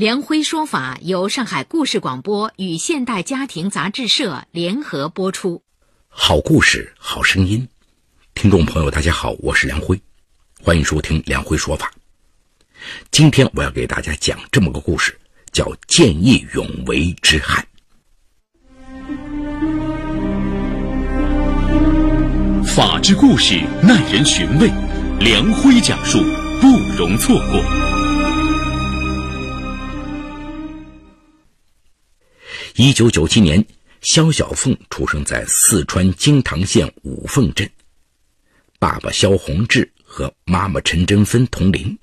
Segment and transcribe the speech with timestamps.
[0.00, 5.62] 梁辉说法由上海故事广播与现代家庭杂志社联合播出。
[6.08, 7.68] 好故事，好声音，
[8.34, 10.00] 听众朋友，大家好，我是梁辉，
[10.58, 11.92] 欢迎收听梁辉说法。
[13.10, 15.14] 今天我要给大家讲这么个故事，
[15.52, 17.62] 叫《见义勇为之汉》。
[22.64, 24.70] 法治故事耐人寻味，
[25.18, 26.16] 梁辉讲述
[26.58, 27.89] 不容错过。
[32.76, 33.64] 一九九七年，
[34.00, 37.68] 肖小凤出生在四川金堂县五凤镇，
[38.78, 41.98] 爸爸肖宏志和妈妈陈珍芬同龄。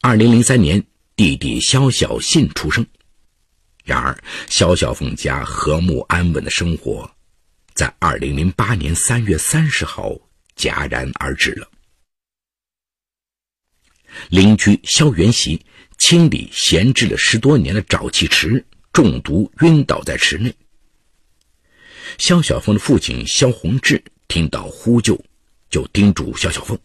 [0.00, 0.82] 二零零三年，
[1.16, 2.86] 弟弟肖小信出生。
[3.84, 4.16] 然而，
[4.48, 7.10] 肖小凤家和睦安稳的生活，
[7.74, 10.12] 在二零零八年三月三十号
[10.56, 11.68] 戛然而止了。
[14.30, 15.64] 邻居肖元喜
[15.98, 18.64] 清理闲置了十多年的沼气池。
[18.98, 20.52] 中毒晕倒在池内。
[22.18, 25.16] 肖小凤的父亲肖宏志听到呼救，
[25.70, 26.76] 就叮嘱肖小凤：“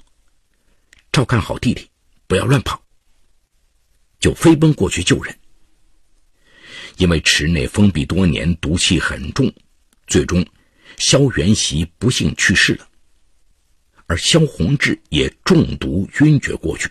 [1.11, 1.89] 照看好弟弟，
[2.27, 2.79] 不要乱跑。”
[4.21, 5.35] 就飞奔过去救人。
[6.97, 9.51] 因为池内封闭多年，毒气很重，
[10.05, 10.45] 最终
[10.97, 12.87] 肖元喜不幸去世了，
[14.05, 16.87] 而肖宏志也中毒晕厥过去。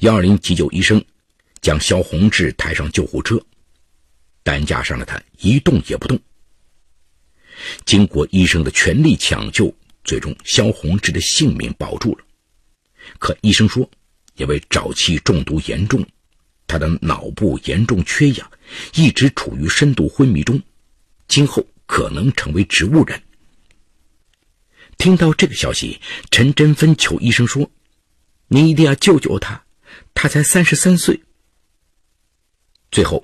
[0.00, 1.00] 幺二零急救医生。
[1.60, 3.40] 将肖宏志抬上救护车，
[4.42, 6.18] 担架上的他一动也不动。
[7.84, 12.24] 经过医生的全力抢救，最终肖宏志的性命保住了。
[13.18, 13.88] 可医生说，
[14.36, 16.06] 因为沼气中毒严重，
[16.66, 18.50] 他的脑部严重缺氧，
[18.94, 20.60] 一直处于深度昏迷中，
[21.26, 23.20] 今后可能成为植物人。
[24.98, 26.00] 听到这个消息，
[26.30, 27.70] 陈真芬求医生说
[28.48, 29.64] ：“你一定要救救他，
[30.14, 31.20] 他才三十三岁。”
[32.90, 33.22] 最后，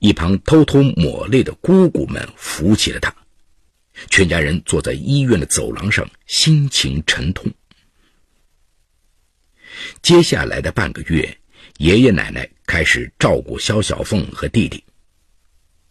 [0.00, 3.14] 一旁偷偷抹泪的姑姑们扶起了他，
[4.10, 7.50] 全家人坐在医院的走廊上，心情沉痛。
[10.02, 11.38] 接下来的半个月，
[11.78, 14.82] 爷爷奶奶开始照顾肖小凤和弟弟，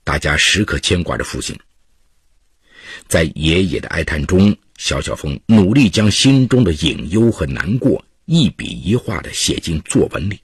[0.04, 1.58] 大家时刻牵挂着父亲。
[3.08, 10.40] 在爷爷的哀叹中，肖小凤努力将心中的隐忧和难过一笔一画的写进作文里。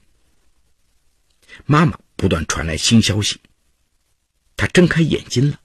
[1.66, 1.98] 妈妈。
[2.20, 3.40] 不断传来新消息，
[4.54, 5.58] 他睁开眼睛了。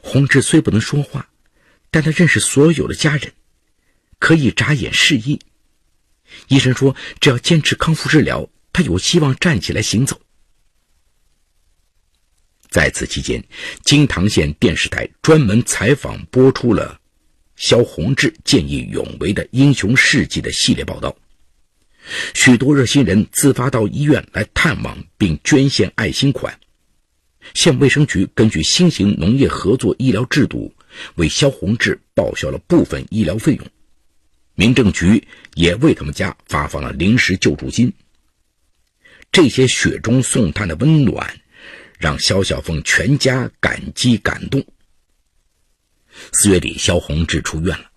[0.00, 1.30] 洪志虽不能说话，
[1.90, 3.32] 但他认识所有的家人，
[4.20, 5.40] 可以眨眼示意。
[6.46, 10.22] 医生说，只要坚持康复治疗，他有希望站起来行走。
[12.70, 13.44] 在此期间，
[13.82, 17.00] 金堂县电视台专门采访播出了
[17.56, 21.16] 肖宏志见义勇为的英雄事迹的系列报道。
[22.34, 26.58] 许多热心人自发到医院来探望，并捐献爱心款。
[27.54, 30.74] 县卫生局根据新型农业合作医疗制度，
[31.16, 33.66] 为肖宏志报销了部分医疗费用。
[34.54, 37.92] 民政局也为他们家发放了临时救助金。
[39.30, 41.40] 这些雪中送炭的温暖，
[41.98, 44.64] 让肖小凤全家感激感动。
[46.32, 47.90] 四月底，肖宏志出院了，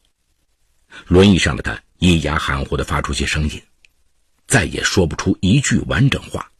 [1.07, 3.61] 轮椅上的他咿呀含糊地发出些声音。
[4.47, 6.51] 再也说不出一句完整话，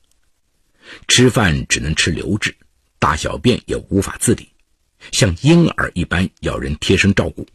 [1.07, 2.55] 吃饭只能吃流质，
[2.99, 4.49] 大小便也无法自理，
[5.11, 7.47] 像婴儿一般要人贴身照顾。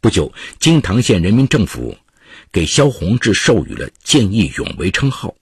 [0.00, 1.96] 不久，金堂县人民政府
[2.52, 5.34] 给肖宏志授予了见义勇为称号，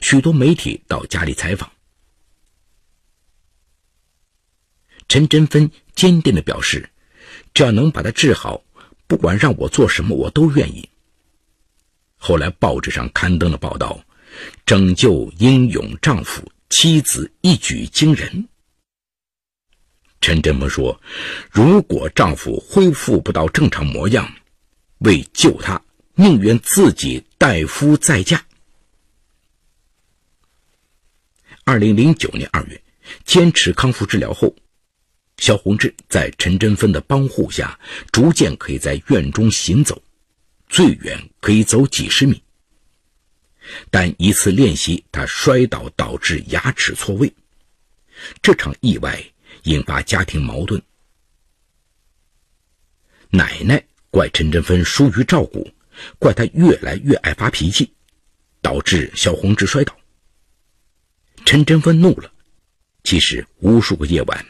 [0.00, 1.70] 许多媒体到家里采访。
[5.08, 6.88] 陈真芬坚定地表示
[7.52, 8.62] ：“只要能把他治好，
[9.06, 10.88] 不管让我做什么，我都愿意。”
[12.26, 14.02] 后来报纸上刊登了报道，
[14.64, 18.48] 拯救英勇丈夫妻子一举惊人。
[20.22, 20.98] 陈振峰说
[21.52, 24.26] ：“如果丈夫恢复不到正常模样，
[25.00, 25.78] 为救他，
[26.14, 28.42] 宁愿自己代夫再嫁。”
[31.64, 32.82] 二零零九年二月，
[33.26, 34.56] 坚持康复治疗后，
[35.36, 37.78] 肖宏志在陈真芬的帮护下，
[38.10, 40.00] 逐渐可以在院中行走。
[40.74, 42.42] 最远可以走几十米，
[43.92, 47.32] 但一次练习他摔倒导致牙齿错位，
[48.42, 49.24] 这场意外
[49.62, 50.82] 引发家庭矛盾。
[53.30, 53.80] 奶奶
[54.10, 55.70] 怪陈真芬疏于照顾，
[56.18, 57.88] 怪她越来越爱发脾气，
[58.60, 59.96] 导致萧红志摔倒。
[61.44, 62.32] 陈真芬怒了。
[63.04, 64.44] 其实无数个夜晚，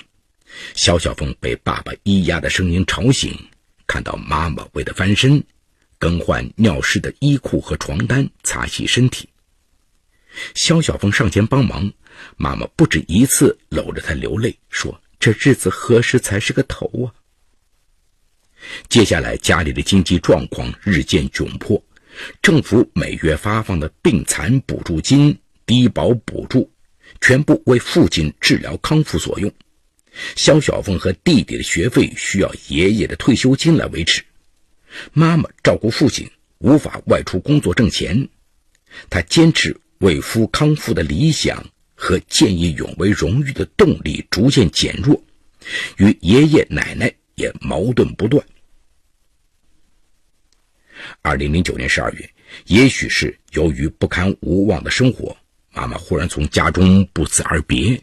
[0.74, 3.38] 肖小凤被爸爸咿呀的声音吵醒，
[3.86, 5.44] 看到妈妈为他翻身，
[6.04, 9.26] 更换尿湿的衣裤和床单，擦洗身体。
[10.54, 11.90] 肖小凤上前帮忙，
[12.36, 17.08] 妈妈不止一次搂着她流泪，说：“这日子何时才是个头啊？”
[18.90, 21.82] 接下来，家里的经济状况日渐窘迫，
[22.42, 26.70] 政府每月发放的病残补助金、低保补助。
[27.22, 29.50] 全部为父亲治疗康复所用。
[30.36, 34.22] 肖小凤和弟弟的学费需要爷爷的退休金来维持。
[35.12, 38.28] 妈妈照顾父亲，无法外出工作挣钱。
[39.10, 45.22] 她坚持为夫康复的理想和见义勇为荣誉的动力逐渐减弱，
[45.96, 48.44] 与爷爷奶奶也矛盾不断。
[51.22, 52.30] 二零零九年十二月，
[52.66, 55.36] 也许是由于不堪无望的生活。
[55.72, 58.00] 妈妈忽然从家中不辞而别，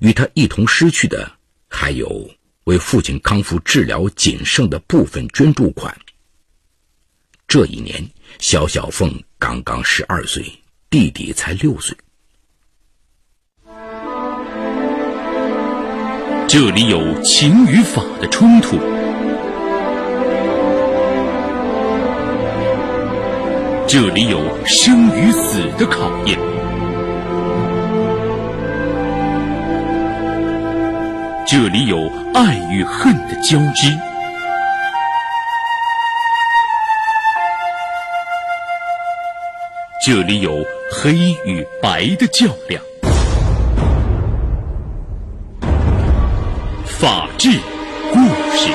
[0.00, 1.32] 与他一同失去的
[1.66, 2.30] 还有
[2.64, 5.98] 为父亲康复治疗仅剩的部分捐助款。
[7.50, 8.08] 这一年，
[8.38, 10.44] 肖小凤刚刚十二岁，
[10.88, 11.96] 弟弟才六岁。
[16.46, 18.78] 这里有情与法的冲突，
[23.88, 26.38] 这里有生与死的考验。
[31.44, 33.90] 这里有爱与恨的交织，
[40.02, 41.12] 这里有黑
[41.44, 42.82] 与白的较量。
[46.86, 47.50] 法治
[48.10, 48.18] 故
[48.56, 48.72] 事。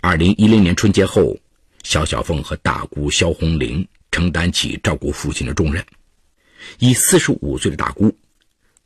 [0.00, 1.36] 二零一零年春节后，
[1.82, 3.86] 肖小凤和大姑肖红玲。
[4.12, 5.84] 承担起照顾父亲的重任。
[6.78, 8.10] 以四十五岁的大姑，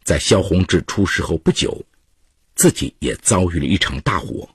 [0.03, 1.81] 在肖宏志出事后不久，
[2.57, 4.49] 自己也遭遇了一场大火，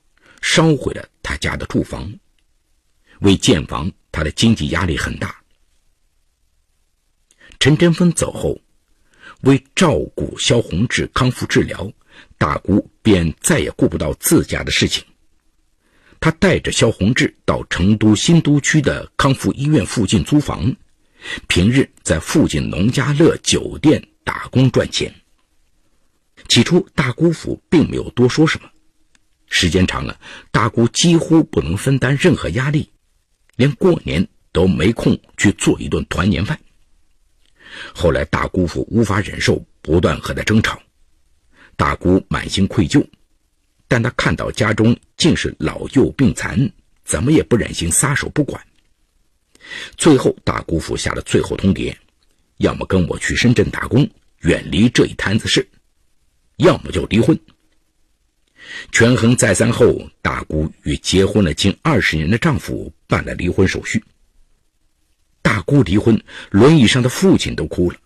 [0.48, 2.08] 烧毁了他家的住房。
[3.18, 5.42] 为建房，他的经济压力很大。
[7.58, 8.56] 陈真芬走后，
[9.40, 11.92] 为照顾萧宏志康复治疗，
[12.38, 15.04] 大姑便再也顾不到自家的事情。
[16.20, 20.74] 他带着肖宏志到成都新都区的康复医院附近租房，
[21.48, 25.12] 平日在附近农家乐酒店打工赚钱。
[26.48, 28.70] 起初，大姑父并没有多说什么，
[29.48, 30.18] 时间长了，
[30.50, 32.90] 大姑几乎不能分担任何压力，
[33.56, 36.58] 连过年都没空去做一顿团年饭。
[37.94, 40.80] 后来，大姑父无法忍受，不断和他争吵，
[41.76, 43.06] 大姑满心愧疚。
[43.88, 46.70] 但他看到家中竟是老幼病残，
[47.04, 48.60] 怎么也不忍心撒手不管。
[49.96, 51.94] 最后，大姑父下了最后通牒：
[52.56, 54.08] 要么跟我去深圳打工，
[54.40, 55.62] 远离这一摊子事；
[56.56, 57.38] 要么就离婚。
[58.92, 64.02] 权衡再三后，大姑与结婚了近二十年的丈夫办了离婚手续。
[65.42, 66.20] 大姑离婚，
[66.50, 67.96] 轮椅上的父亲都哭了，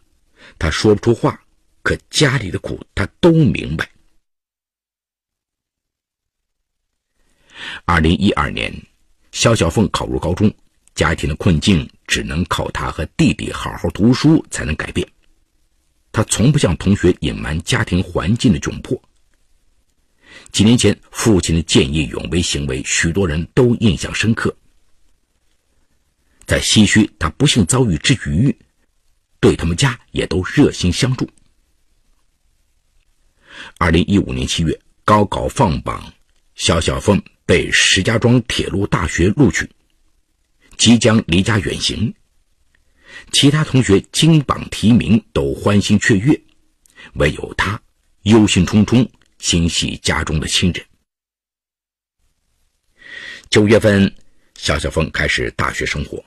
[0.59, 1.43] 他说不出话，
[1.83, 3.89] 可家里的苦他都明白。
[7.85, 8.73] 二零一二年，
[9.33, 10.53] 肖小凤考入高中，
[10.95, 15.07] 家庭的困境只能靠她和弟弟好好读书才能改变。
[16.13, 19.01] 她从不向同学隐瞒家庭环境的窘迫。
[20.53, 24.55] 几年前，父亲的见义勇为行为，许多人都印象深刻。
[26.47, 28.55] 在唏嘘他不幸遭遇之余，
[29.41, 31.29] 对他们家也都热心相助。
[33.79, 36.13] 二零一五年七月，高考放榜，
[36.55, 37.23] 肖小凤。
[37.47, 39.69] 被石家庄铁路大学录取，
[40.77, 42.15] 即将离家远行。
[43.33, 46.41] 其他同学金榜题名，都欢欣雀跃，
[47.15, 47.83] 唯有他
[48.23, 49.05] 忧心忡忡，
[49.41, 50.87] 心系家中的亲人。
[53.49, 54.15] 九月份，
[54.55, 56.23] 肖小凤开始大学生活。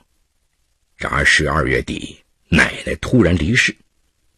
[0.97, 2.17] 然而十二月底，
[2.49, 3.73] 奶奶突然离世，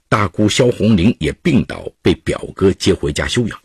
[0.07, 3.61] 大姑肖红玲也病倒，被表哥接回家休养。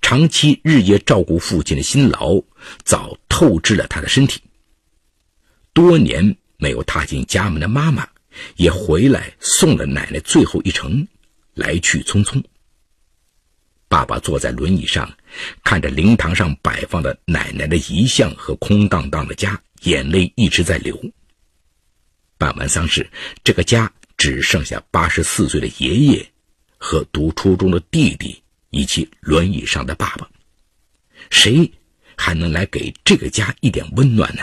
[0.00, 2.40] 长期日夜照顾父亲的辛劳，
[2.84, 4.40] 早透支了他的身体。
[5.72, 8.08] 多年没有踏进家门的妈妈，
[8.56, 11.08] 也回来送了奶奶最后一程，
[11.54, 12.42] 来去匆匆。
[13.92, 15.06] 爸爸坐在轮椅上，
[15.62, 20.98] 看着灵堂上摆放的奶奶的遗像和空荡荡的家，眼泪一直在流。
[22.38, 23.06] 办完丧事，
[23.44, 26.26] 这个家只剩下八十四岁的爷爷
[26.78, 30.26] 和读初中的弟弟以及轮椅上的爸爸，
[31.28, 31.70] 谁
[32.16, 34.42] 还能来给这个家一点温暖呢？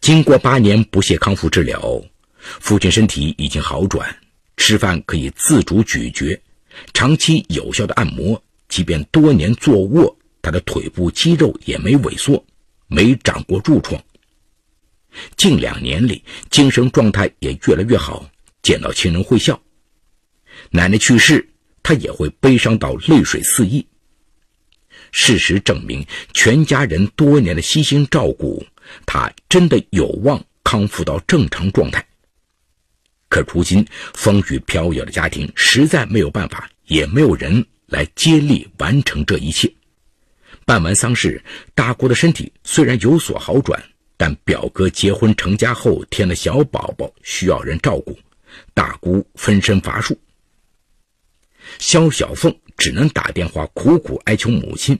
[0.00, 1.80] 经过八年不懈康复治疗，
[2.40, 4.12] 父亲身体已经好转，
[4.56, 6.36] 吃饭可以自主咀嚼，
[6.92, 12.44] 长期有效的按摩，即便多年坐卧，他的腿部肌肉也没萎缩，
[12.86, 14.02] 没长过褥疮。
[15.36, 18.30] 近两年里，精神状态也越来越好，
[18.62, 19.60] 见到亲人会笑。
[20.70, 21.48] 奶奶去世，
[21.82, 23.84] 他也会悲伤到泪水四溢。
[25.10, 28.64] 事实证明，全家人多年的悉心照顾，
[29.04, 32.06] 他真的有望康复到正常状态。
[33.30, 33.82] 可如今
[34.12, 39.72] 风雨飘摇的家庭实在没有办法，也没有人来接力完成这一切。
[40.66, 41.42] 办完丧事，
[41.74, 43.82] 大姑的身体虽然有所好转。
[44.22, 48.14] 但表哥结婚成家后添了小宝宝，需要人照顾，
[48.74, 50.14] 大姑分身乏术。
[51.78, 54.98] 肖小凤只能打电话苦苦哀求母亲：“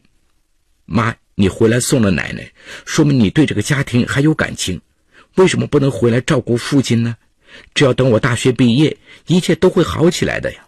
[0.87, 2.51] 妈，你回来送了奶奶，
[2.87, 4.81] 说明你对这个家庭还有感情，
[5.35, 7.15] 为什么不能回来照顾父亲呢？
[7.75, 10.67] 只要等我大学毕业，一切都会好起来的呀。”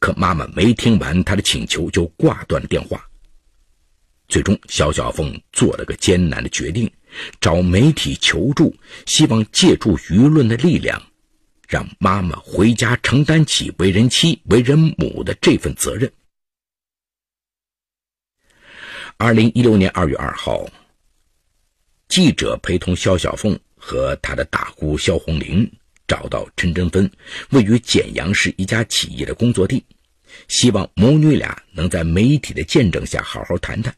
[0.00, 3.08] 可妈妈没听完她的请求就挂断了电话。
[4.28, 6.90] 最终，肖小凤做了个艰难的决定，
[7.40, 8.74] 找媒体求助，
[9.06, 11.00] 希望借助舆论的力量，
[11.68, 16.10] 让妈妈回家承担起为人妻、为人母的这份责任。
[19.18, 20.66] 二零一六年二月二号，
[22.08, 25.68] 记者陪同肖小凤和她的大姑肖红玲
[26.06, 27.10] 找到陈真芬
[27.50, 29.84] 位于简阳市一家企业的工作地，
[30.46, 33.92] 希望母女俩能在媒体的见证下好好谈谈。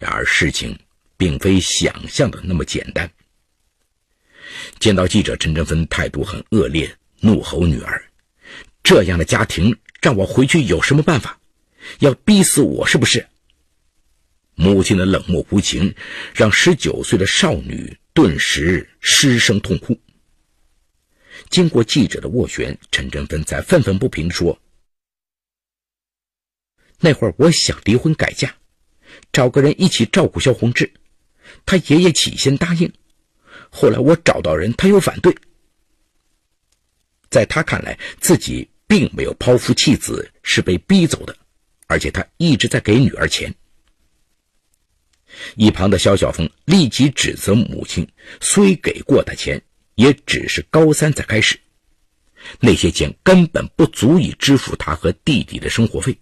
[0.00, 0.76] 然而，事情
[1.16, 3.08] 并非想象的那么简单。
[4.80, 8.04] 见到记者，陈真芬态度很恶劣，怒吼女儿
[8.82, 11.38] ：“这样的家庭让我回去有什么办法？
[12.00, 13.24] 要逼死我是不是？”
[14.56, 15.94] 母亲的冷漠无情，
[16.34, 20.00] 让十九岁的少女顿时失声痛哭。
[21.50, 24.58] 经过记者的斡旋，陈振芬才愤愤不平说
[26.98, 28.56] ：“那会儿我想离婚改嫁。”
[29.32, 30.90] 找个人一起照顾萧宏志，
[31.66, 32.90] 他爷爷起先答应，
[33.68, 35.36] 后来我找到人，他又反对。
[37.28, 41.36] 在他看来，自己并没有抛夫弃子，是被逼走的，
[41.86, 43.54] 而且他一直在给女儿钱。
[45.54, 48.06] 一旁的肖晓峰立即指责母亲，
[48.40, 49.62] 虽给过他钱，
[49.94, 51.58] 也只是高三才开始，
[52.60, 56.18] 那些钱根本不足以支付他和弟弟的生活费。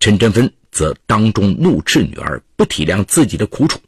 [0.00, 0.52] 陈振芬。
[0.72, 3.80] 则当众怒斥女儿不体谅自己的苦楚。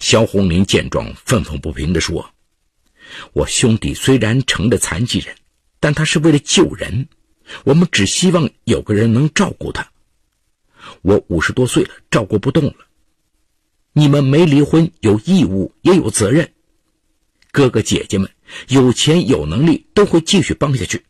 [0.00, 2.32] 肖红林见状，愤愤不平地说
[3.34, 5.36] ：“我兄弟虽然成了残疾人，
[5.80, 7.06] 但他是为了救人。
[7.64, 9.92] 我们只希望有个人能照顾他。
[11.02, 12.74] 我五十多岁了，照顾不动了。
[13.92, 16.52] 你们没离婚，有义务也有责任。
[17.52, 18.28] 哥哥姐姐们
[18.68, 21.04] 有钱有能力，都会继续帮下去。”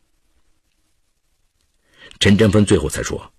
[2.21, 3.33] 陈振芬最后才说。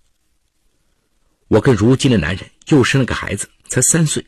[1.48, 4.26] 我跟如今的男人又生了个孩子，才三岁。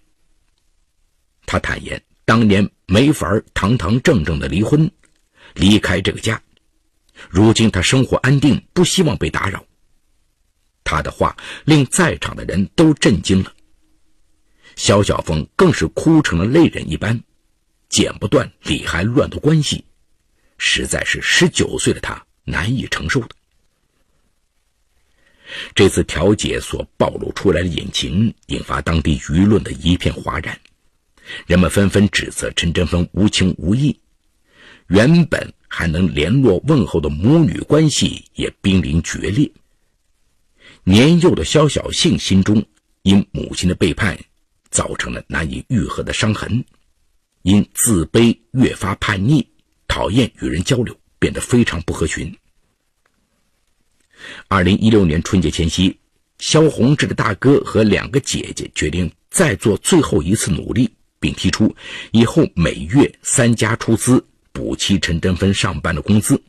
[1.46, 4.88] 他坦言，当年没法堂堂正正的离婚，
[5.54, 6.40] 离开这个家。
[7.28, 9.64] 如今他生活安定，不希望被打扰。
[10.88, 13.52] 他的话令在场的人都震惊了。
[14.74, 17.20] 肖小凤更是哭成了泪人一般，
[17.90, 19.84] 剪不断理还乱的关系，
[20.56, 23.28] 实在是十九岁的他难以承受的。
[25.74, 30.58] 这次调解所暴露出来的隐情，引发当地舆论的一片哗然。
[31.46, 34.00] 人们纷纷指责陈振芬无情无义，
[34.86, 39.50] 原本还能联络问候的母女关系也濒临决裂。
[40.84, 42.64] 年幼的肖小杏心中
[43.02, 44.18] 因母亲的背叛，
[44.70, 46.64] 造成了难以愈合的伤痕，
[47.42, 49.46] 因自卑越发叛逆，
[49.86, 52.34] 讨厌与人交流，变得非常不合群。
[54.48, 55.96] 二零一六年春节前夕，
[56.38, 61.74] 肖宏志的大哥和两个姐姐决定再做最后一次努力，并提出
[62.12, 66.40] 以后每月三家出资补齐陈真芬上班的工资，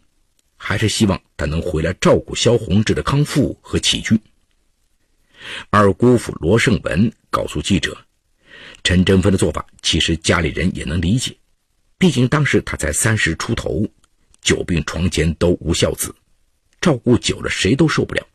[0.62, 4.20] 还是希望他能回来照顾萧宏志的康复和起居。
[5.70, 7.98] 二姑父罗胜文告诉记者，
[8.84, 11.36] 陈振芬的做法其实家里人也能理解，
[11.98, 13.88] 毕竟当时他才三十出头，
[14.42, 16.14] 久病床前都无孝子。
[16.82, 18.28] 照顾久了，谁都受不了。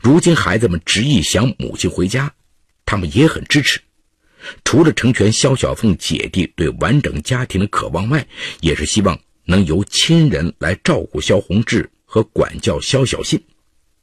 [0.00, 2.34] 如今孩子们执意想母亲回家，
[2.86, 3.78] 他们也很支持，
[4.64, 8.26] 除了成全肖小凤姐弟对完整家庭的渴望外，
[8.60, 13.42] 也是希望能由亲人来照顾肖宏志和管教肖小信，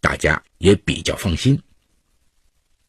[0.02, 1.58] 大家也比较放心。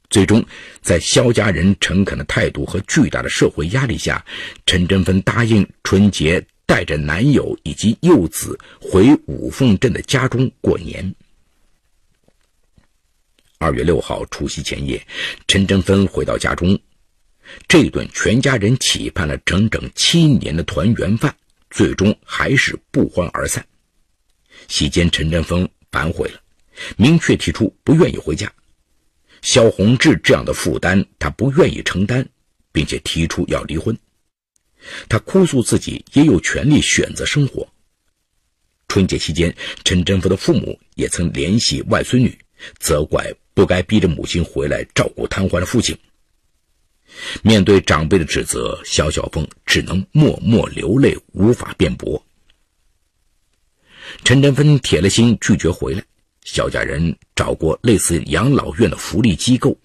[0.09, 0.43] 最终，
[0.81, 4.25] 在肖家人诚恳的态度和巨大的社会压力下，
[4.65, 11.15] 陈真芬答应春节带着男友以及幼子回五凤镇的家中过年。
[13.59, 15.07] 二月六号除夕前夜，
[15.47, 16.79] 陈真芬回到家中。
[17.69, 21.35] 这顿全家人期盼了整整七年的团圆饭，
[21.71, 23.67] 最终还是不欢而散。
[24.69, 26.41] 席间，陈振峰反悔了，
[26.97, 28.53] 明确提出不愿意回家。
[29.43, 32.27] 萧宏志这样的负担，他不愿意承担，
[32.73, 33.97] 并且提出要离婚。
[35.09, 37.67] 他哭诉自己也有权利选择生活。
[38.89, 39.55] 春节期间，
[39.85, 42.37] 陈振峰的父母也曾联系外孙女，
[42.79, 45.97] 责怪不该逼着母亲回来照顾瘫痪的父亲。
[47.43, 52.23] 面对长辈的指责，肖小凤只能默默流泪，无法辩驳。
[54.25, 56.03] 陈振芬铁了心拒绝回来。
[56.45, 59.77] 肖家人找过类似养老院的福利机构，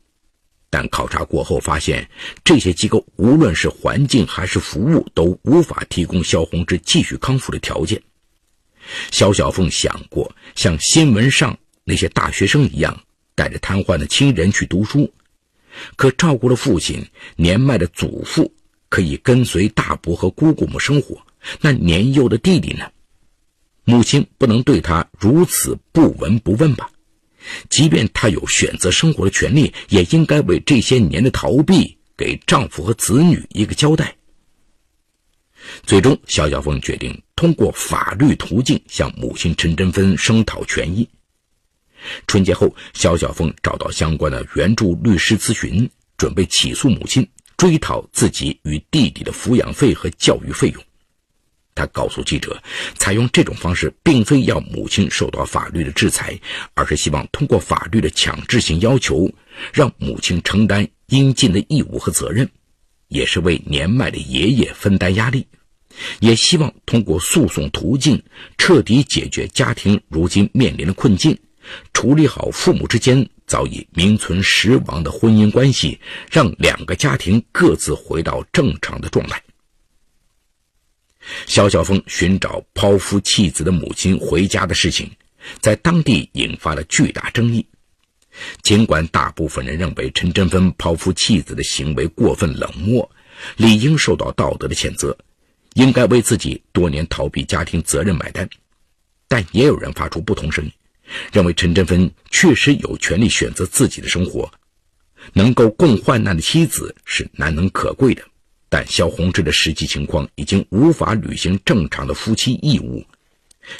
[0.69, 2.07] 但考察过后发现，
[2.43, 7.99] 这些机构无论是环境还是服务，都无法提供肖宏志继续康复的条件。
[9.09, 12.95] 肖小凤想过像新闻上那些大学生一样，
[13.33, 15.11] 带着瘫痪的亲人去读书。
[15.95, 18.53] 可照顾了父亲，年迈的祖父
[18.89, 21.21] 可以跟随大伯和姑姑们生活，
[21.59, 22.85] 那年幼的弟弟呢？
[23.83, 26.89] 母亲不能对他如此不闻不问吧？
[27.69, 34.15] 即便他有选择生活的权利，也应该为这些年的逃避给丈夫和子女一个交代。
[35.83, 41.07] 最终，肖小凤决定通过法律途径向母亲陈珍芬声讨权益。
[42.27, 47.27] 春节后，肖小凤找到相关的援助律师咨询，准备起诉母亲，
[47.57, 50.83] 追讨自己与弟弟的抚养费和教育费用。
[51.73, 52.61] 他告诉记者，
[52.95, 56.37] 采用这种方式，并非要母亲受到法律的制裁，
[56.73, 59.31] 而是希望通过法律的强制性要求，
[59.73, 62.47] 让母亲承担应尽的义务和责任，
[63.07, 65.47] 也是为年迈的爷爷分担压力，
[66.19, 68.21] 也希望通过诉讼途径，
[68.57, 71.35] 彻底解决家庭如今面临的困境。
[71.93, 75.99] 处理好父母之间早已名存实亡的婚姻关系，
[76.31, 79.41] 让两个家庭各自回到正常的状态。
[81.45, 85.09] 肖晓峰寻找抛夫弃子的母亲回家的事情，
[85.59, 87.65] 在当地引发了巨大争议。
[88.63, 93.09] 尽管大部分人认为陈振芬抛夫弃子的行为过分冷漠，
[93.57, 95.15] 理应受到道德的谴责，
[95.73, 98.49] 应该为自己多年逃避家庭责任买单，
[99.27, 100.71] 但也有人发出不同声音。
[101.31, 104.51] 认为陈振芬确实有权利选择自己的生活，
[105.33, 108.23] 能够共患难的妻子是难能可贵的。
[108.69, 113.05] 但肖宏志的实际情况已经无法履行正常的夫妻义务，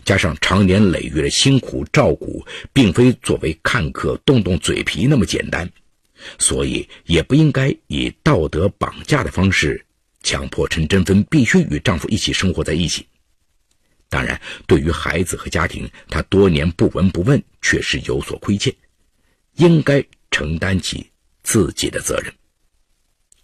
[0.03, 5.71] 加上长年累月的辛苦照顾，并非作为看客动动嘴皮那么简单，
[6.37, 9.85] 所以也不应该以道德绑架的方式
[10.23, 13.05] 强迫陈振芬必须与丈夫一起生活在一起。
[14.11, 18.75] 当然，对于孩子和家庭，他多年不闻不问，确实有所亏欠，
[19.53, 21.09] 应该承担起
[21.43, 22.33] 自己的责任。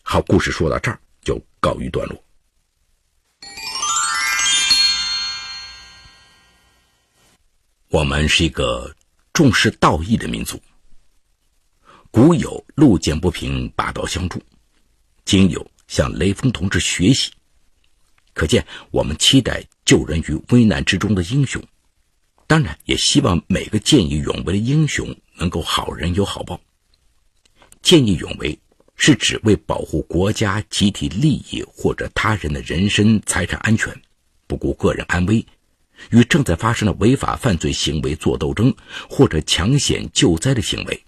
[0.04, 2.22] 好，故事说到这儿就告一段落。
[7.88, 8.94] 我们是一个
[9.32, 10.62] 重视道义的民族，
[12.12, 14.44] 古有路见不平拔刀相助，
[15.24, 17.32] 今有向雷锋同志学习，
[18.34, 19.64] 可见我们期待。
[19.88, 21.64] 救人于危难之中的英雄，
[22.46, 26.60] 当然也希望每个见义勇为的英雄能够好人有好报。
[27.82, 28.60] 见义勇为
[28.98, 33.98] 是指为保护国家集体利益或者他人的人身财产安全，
[34.46, 35.46] 不顾个人安危，
[36.10, 38.76] 与正在发生的违法犯罪行为作斗争，
[39.10, 41.02] 或者抢险救灾的行为。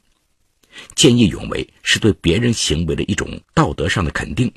[0.96, 4.50] 见义勇为是对别人行为的一种道德上的肯定。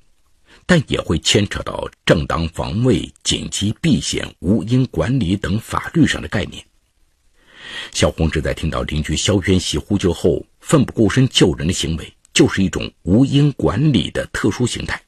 [0.67, 6.65] 但也会牵扯到正当防卫、紧急避险、无因管理等法律上的概念。
[7.93, 15.01] 肖宏志在听到邻居肖元喜呼救后奋不顾身救人的行为，就是一种无因管理的特殊形态，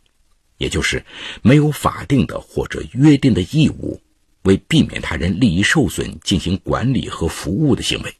[0.58, 1.04] 也就是
[1.42, 4.00] 没有法定的或者约定的义务，
[4.42, 8.14] 为避免他人利益受损进行管理和服务的行为。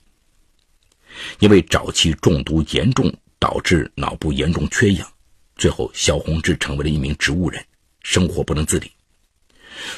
[1.38, 5.13] 因为早期中毒严重，导致脑部严重缺氧。
[5.56, 7.64] 最后，肖宏志成为了一名植物人，
[8.02, 8.90] 生活不能自理。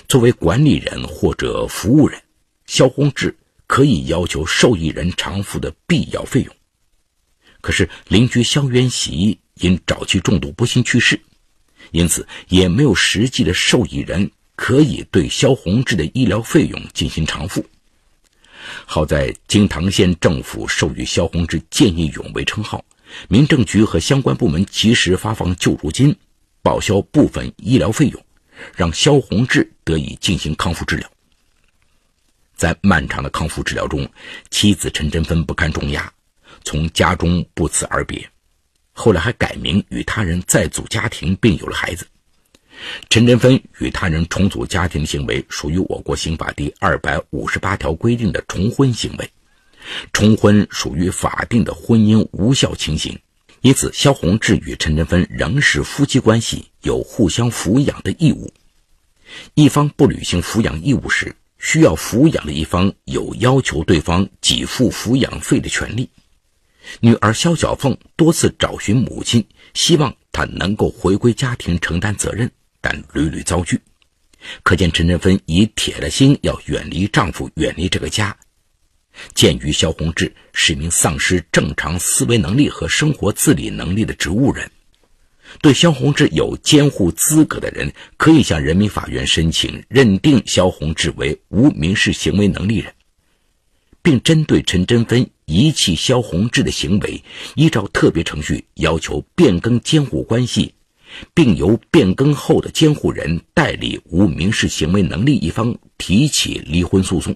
[0.09, 2.21] 作为管理人或者服务人，
[2.67, 6.55] 肖宏志可以要求受益人偿付的必要费用。
[7.61, 11.21] 可是，邻居肖元喜因早期中毒不幸去世，
[11.91, 17.65] 因此也没有实际的受益人可以对萧宏志的医疗费用进行偿付。
[18.85, 22.85] 好在金堂县政府授予萧宏志见义勇为称号，
[23.29, 26.17] 民政局和相关部门及时发放救助金，
[26.63, 28.25] 报销部分医疗费用，
[28.75, 31.11] 让肖宏志得以进行康复治疗。
[32.55, 34.09] 在漫长的康复治疗中，
[34.51, 36.11] 妻子陈珍芬不堪重压，
[36.65, 38.27] 从家中不辞而别。
[38.93, 42.07] 后来还改名与他人再组家庭，并有了孩子。
[43.11, 49.31] 陈珍芬与他人重组家庭的行为，属于我国刑法第二百五十八条规定的重婚行为。
[50.13, 53.19] 重婚属于法定的婚姻无效情形，
[53.61, 58.53] 因此萧宏志与陈振芬仍是夫妻关系，有互相抚养的义务。
[59.55, 66.09] 一方不履行抚养义务时，需要抚养的一方有要求对方给付抚养费的权利。
[67.01, 69.45] 女儿肖小凤多次找寻母亲，
[69.75, 72.49] 希望她能够回归家庭承担责任，
[72.81, 73.81] 但屡屡遭拒。
[74.63, 78.37] 可见陈振芬已铁了心要远离丈夫，远离这个家。
[79.35, 84.71] 鉴于肖宏志是名丧失正常思维能力和生活自理能力的植物人，
[85.61, 92.93] 对肖宏志有监护资格的人可以向人民法院申请认定肖宏志为无民事行为能力人。
[94.03, 97.25] 并针对陈真芬遗弃萧宏志的行为，
[97.57, 100.73] 依照特别程序要求变更监护关系，
[101.35, 107.35] 并由变更后的监护人代理无民事行为能力一方提起离婚诉讼。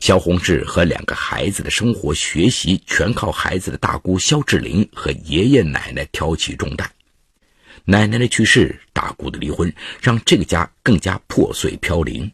[0.00, 6.90] 萧宏志和两个孩子的生活学习全靠孩子的大姑萧志玲和爷爷奶奶挑起重担。
[7.84, 12.30] 奶奶的去世，大姑的离婚，让这个家更加破碎飘零。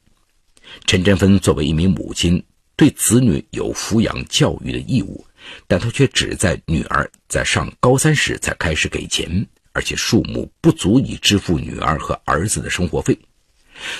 [0.86, 5.24] 陈珍芬作为一名母亲，对子女有抚养教育的义务，
[5.68, 13.16] 但她却只在女儿在上高三时才开始给钱，而且数目不足以支付女儿和儿子的生活费。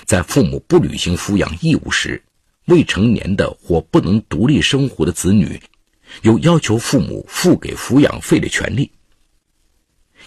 [0.04, 2.20] 在父母不履行抚养义务时，
[2.66, 5.60] 未成年的或不能独立生活的子女，
[6.22, 8.90] 有要求父母付给抚养费的权利。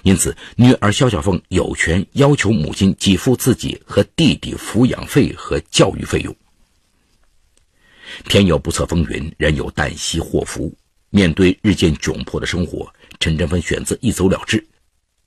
[0.03, 6.33] 因此，女儿肖小凤有权要求母亲给付自己和弟弟抚养费和教育费用。
[8.25, 10.73] 天有不测风云，人有旦夕祸福。
[11.11, 12.87] 面对日渐窘迫的生活，
[13.19, 14.65] 陈振芬选择一走了之。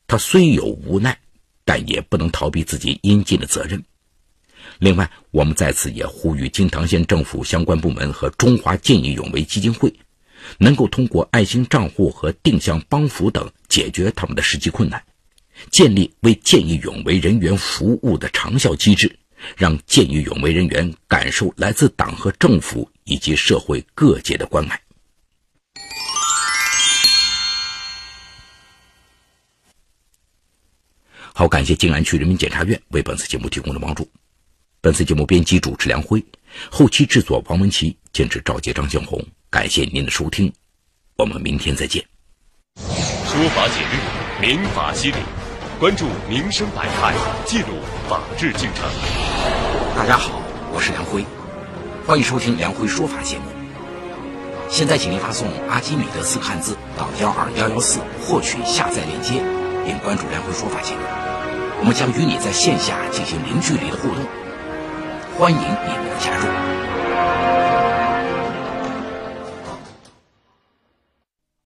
[0.06, 1.18] 他虽有无奈，
[1.64, 3.82] 但也不能逃避自己应尽的责任。
[4.82, 9.94] 另外，我们在此也呼吁金堂县政府相关部门和中华见义勇为基金会。
[10.58, 15.04] 能够通过爱心账户和定向帮扶等解决他们的实际困难，
[15.70, 19.20] 建立为见义勇为人员服务的长效机制，
[19.56, 24.82] 让见义勇为人员感受来自党和政府以及社会各界的关爱。
[31.32, 34.10] 好，感谢静安区人民检察院为本次节目提供的帮助。
[34.84, 36.20] 本次节目编辑主持梁辉，
[36.68, 39.24] 后期制作王文琪，监制赵杰、张向红。
[39.48, 40.52] 感谢您的收听，
[41.16, 42.04] 我们明天再见。
[42.74, 45.18] 说法解律，民法析理，
[45.78, 47.14] 关注民生百态，
[47.46, 47.68] 记录
[48.08, 48.90] 法治进程。
[49.94, 50.42] 大家好，
[50.74, 51.24] 我是梁辉，
[52.04, 53.44] 欢迎收听梁辉说法节目。
[54.68, 59.34] 现在，请您发送“阿基米德”四个汉字到幺二幺幺四，获取下载链接，
[59.86, 61.02] 并关注梁辉说法节目。
[61.78, 64.26] 我们将与你在线下进行零距离的互动，
[65.38, 66.71] 欢迎你们的加入。